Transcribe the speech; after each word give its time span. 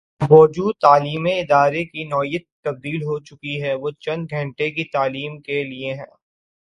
اب 0.21 0.27
بوجوہ 0.29 0.71
تعلیمی 0.81 1.33
ادارے 1.39 1.83
کی 1.85 2.03
نوعیت 2.05 2.45
تبدیل 2.63 3.01
ہو 3.03 3.19
چکی 3.19 3.53
وہ 3.75 3.89
چند 3.99 4.31
گھنٹے 4.31 4.69
کی 4.71 4.83
تعلیم 4.93 5.39
کے 5.41 5.63
لیے 5.63 5.93
ہے۔ 5.93 6.05